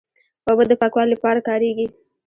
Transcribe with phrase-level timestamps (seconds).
[0.47, 1.87] اوبه د پاکوالي لپاره کارېږي.